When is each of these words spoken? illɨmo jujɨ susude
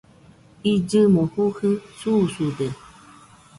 illɨmo 0.71 1.21
jujɨ 1.33 1.69
susude 1.99 2.67